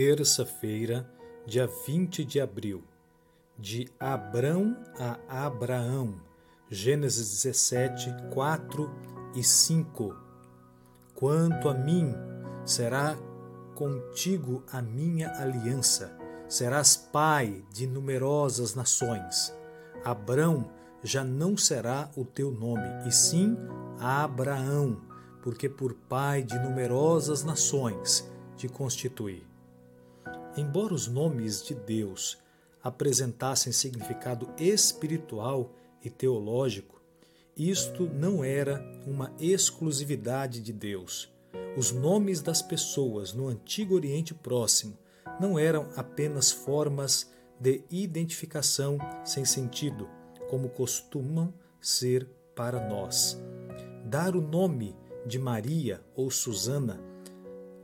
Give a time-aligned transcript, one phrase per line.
[0.00, 1.06] terça-feira,
[1.44, 2.82] dia 20 de abril,
[3.58, 6.14] de Abrão a Abraão,
[6.70, 8.90] Gênesis 17, 4
[9.34, 10.16] e 5.
[11.14, 12.14] Quanto a mim,
[12.64, 13.14] será
[13.74, 16.16] contigo a minha aliança,
[16.48, 19.54] serás pai de numerosas nações.
[20.02, 20.70] Abrão
[21.04, 23.54] já não será o teu nome, e sim
[24.00, 24.98] Abraão,
[25.42, 28.26] porque por pai de numerosas nações
[28.56, 29.50] te constituí.
[30.60, 32.36] Embora os nomes de Deus
[32.82, 35.74] apresentassem significado espiritual
[36.04, 37.00] e teológico,
[37.56, 41.32] isto não era uma exclusividade de Deus.
[41.78, 44.98] Os nomes das pessoas no Antigo Oriente Próximo
[45.40, 50.06] não eram apenas formas de identificação sem sentido,
[50.50, 53.40] como costumam ser para nós.
[54.04, 57.00] Dar o nome de Maria ou Susana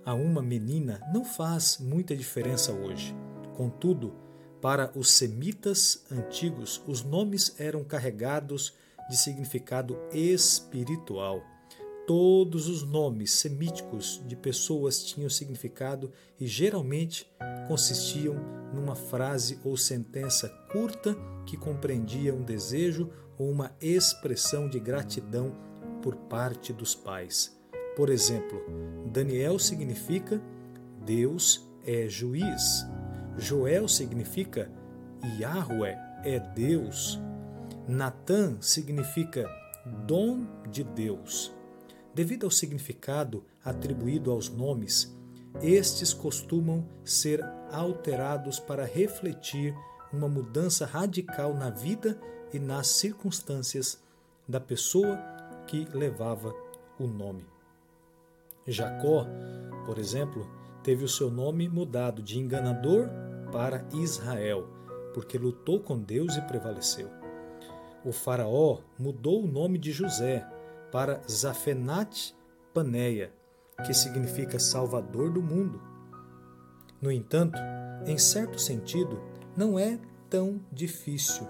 [0.06, 3.12] a uma menina não faz muita diferença hoje.
[3.56, 4.14] Contudo,
[4.62, 8.72] para os semitas antigos, os nomes eram carregados
[9.10, 11.42] de significado espiritual.
[12.06, 17.28] Todos os nomes semíticos de pessoas tinham significado e geralmente
[17.66, 18.36] consistiam
[18.72, 25.52] numa frase ou sentença curta que compreendia um desejo ou uma expressão de gratidão
[26.00, 27.55] por parte dos pais.
[27.96, 28.62] Por exemplo,
[29.06, 30.38] Daniel significa
[31.02, 32.86] Deus é juiz.
[33.38, 34.70] Joel significa
[35.40, 37.18] Yahweh é Deus.
[37.88, 39.48] Natan significa
[40.06, 41.54] dom de Deus.
[42.14, 45.16] Devido ao significado atribuído aos nomes,
[45.62, 49.74] estes costumam ser alterados para refletir
[50.12, 52.20] uma mudança radical na vida
[52.52, 54.02] e nas circunstâncias
[54.46, 55.16] da pessoa
[55.66, 56.54] que levava
[56.98, 57.55] o nome.
[58.66, 59.26] Jacó,
[59.84, 60.46] por exemplo,
[60.82, 63.08] teve o seu nome mudado de enganador
[63.52, 64.68] para Israel,
[65.14, 67.08] porque lutou com Deus e prevaleceu.
[68.04, 70.46] O faraó mudou o nome de José
[70.92, 72.34] para Zafenat
[72.72, 73.32] Paneia,
[73.84, 75.80] que significa Salvador do mundo.
[77.00, 77.58] No entanto,
[78.06, 79.20] em certo sentido,
[79.56, 79.98] não é
[80.28, 81.46] tão difícil,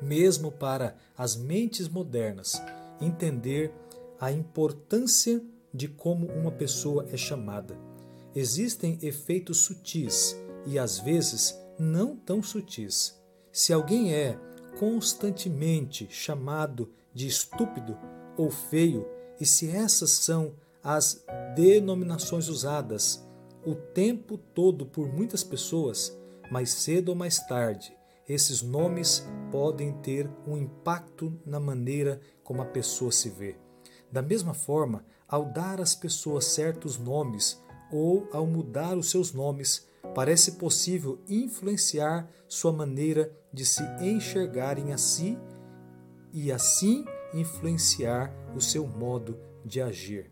[0.00, 2.60] mesmo para as mentes modernas,
[3.00, 3.72] entender
[4.20, 5.42] a importância
[5.76, 7.78] de como uma pessoa é chamada.
[8.34, 13.20] Existem efeitos sutis e às vezes não tão sutis.
[13.52, 14.38] Se alguém é
[14.78, 17.96] constantemente chamado de estúpido
[18.36, 19.06] ou feio,
[19.40, 23.26] e se essas são as denominações usadas
[23.64, 26.16] o tempo todo por muitas pessoas,
[26.50, 27.96] mais cedo ou mais tarde,
[28.28, 33.65] esses nomes podem ter um impacto na maneira como a pessoa se vê.
[34.16, 37.62] Da mesma forma, ao dar às pessoas certos nomes
[37.92, 44.96] ou ao mudar os seus nomes, parece possível influenciar sua maneira de se enxergarem a
[44.96, 45.38] si
[46.32, 47.04] e assim
[47.34, 50.30] influenciar o seu modo de agir.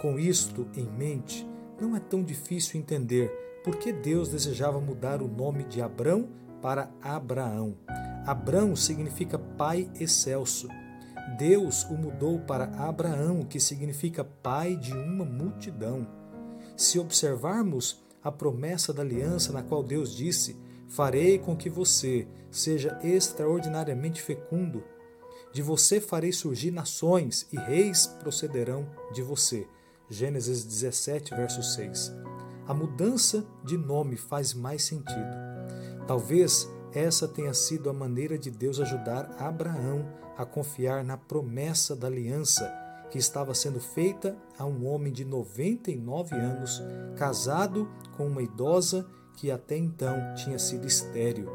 [0.00, 1.44] Com isto em mente,
[1.80, 3.28] não é tão difícil entender
[3.64, 6.28] por que Deus desejava mudar o nome de Abrão
[6.62, 7.76] para Abraão.
[8.24, 10.68] Abrão significa pai excelso
[11.36, 16.06] Deus o mudou para Abraão, que significa pai de uma multidão.
[16.76, 20.56] Se observarmos a promessa da aliança na qual Deus disse:
[20.88, 24.84] Farei com que você seja extraordinariamente fecundo.
[25.52, 29.66] De você farei surgir nações e reis procederão de você.
[30.08, 32.12] Gênesis 17, verso 6.
[32.66, 35.36] A mudança de nome faz mais sentido.
[36.06, 42.06] Talvez essa tenha sido a maneira de Deus ajudar Abraão a confiar na promessa da
[42.06, 42.72] aliança
[43.10, 46.82] que estava sendo feita a um homem de 99 anos,
[47.16, 51.48] casado com uma idosa que até então tinha sido estéril.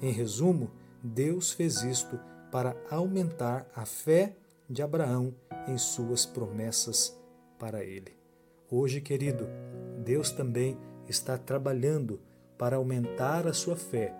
[0.00, 0.70] Em resumo,
[1.02, 2.18] Deus fez isto
[2.50, 4.36] para aumentar a fé
[4.68, 5.34] de Abraão
[5.66, 7.16] em suas promessas
[7.58, 8.16] para ele.
[8.70, 9.48] Hoje, querido,
[10.04, 12.20] Deus também está trabalhando
[12.58, 14.14] para aumentar a sua fé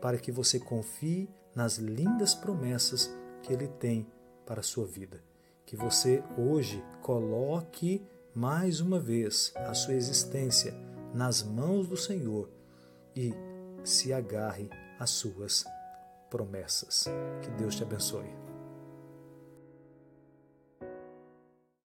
[0.00, 4.06] para que você confie nas lindas promessas que Ele tem
[4.46, 5.22] para a sua vida.
[5.66, 8.04] Que você hoje coloque
[8.34, 10.74] mais uma vez a sua existência
[11.14, 12.48] nas mãos do Senhor
[13.14, 13.34] e
[13.84, 14.68] se agarre
[14.98, 15.64] às suas
[16.28, 17.06] promessas.
[17.42, 18.49] Que Deus te abençoe.